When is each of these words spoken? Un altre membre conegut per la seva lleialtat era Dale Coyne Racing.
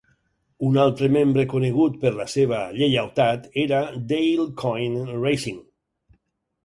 Un 0.67 0.77
altre 0.83 1.09
membre 1.15 1.43
conegut 1.51 1.99
per 2.05 2.11
la 2.21 2.25
seva 2.35 2.63
lleialtat 2.79 3.45
era 3.65 3.83
Dale 4.13 4.51
Coyne 4.63 5.05
Racing. 5.21 5.61